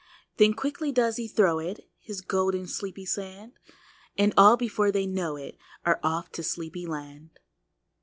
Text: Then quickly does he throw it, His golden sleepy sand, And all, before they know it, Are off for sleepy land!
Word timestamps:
Then 0.37 0.55
quickly 0.55 0.91
does 0.91 1.17
he 1.17 1.27
throw 1.27 1.59
it, 1.59 1.87
His 1.99 2.21
golden 2.21 2.65
sleepy 2.65 3.05
sand, 3.05 3.53
And 4.17 4.33
all, 4.35 4.57
before 4.57 4.91
they 4.91 5.05
know 5.05 5.35
it, 5.35 5.59
Are 5.85 5.99
off 6.01 6.29
for 6.33 6.41
sleepy 6.41 6.87
land! 6.87 7.29